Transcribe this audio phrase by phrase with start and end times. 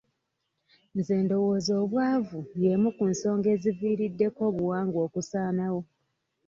[0.97, 5.81] Nze ndowooza obwavu y'emu ku nsonga ezivuddeko obuwangwa okusaanawo.